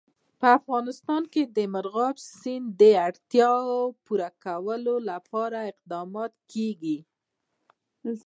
په 0.39 0.47
افغانستان 0.59 1.23
کې 1.33 1.43
د 1.55 1.57
مورغاب 1.73 2.15
سیند 2.39 2.67
د 2.81 2.83
اړتیاوو 3.07 3.79
پوره 4.05 4.29
کولو 4.43 4.95
لپاره 5.09 5.57
اقدامات 5.71 6.33
کېږي. 6.53 6.97